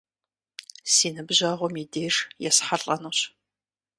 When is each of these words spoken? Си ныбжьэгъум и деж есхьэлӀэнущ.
Си 0.93 1.07
ныбжьэгъум 1.15 1.75
и 1.83 1.85
деж 1.91 2.15
есхьэлӀэнущ. 2.47 3.19